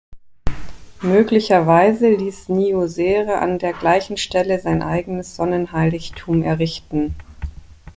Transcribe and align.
Möglicherweise 1.03 2.09
ließ 2.09 2.49
Niuserre 2.49 3.37
an 3.37 3.59
der 3.59 3.71
gleichen 3.73 4.17
Stelle 4.17 4.57
sein 4.57 4.81
eigenes 4.81 5.35
Sonnenheiligtum 5.35 6.41
errichten. 6.41 7.13